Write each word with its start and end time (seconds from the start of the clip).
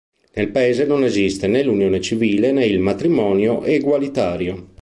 Nel 0.33 0.49
paese 0.49 0.85
non 0.87 1.03
esiste 1.03 1.45
ne 1.45 1.61
l'unione 1.63 2.01
civile 2.01 2.51
ne 2.51 2.65
il 2.65 2.79
matrimonio 2.79 3.63
egualitario. 3.63 4.69